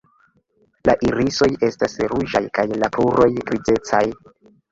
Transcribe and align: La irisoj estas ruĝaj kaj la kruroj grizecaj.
La 0.89 0.95
irisoj 1.07 1.49
estas 1.67 1.99
ruĝaj 2.13 2.43
kaj 2.59 2.65
la 2.85 2.89
kruroj 2.97 3.29
grizecaj. 3.51 4.03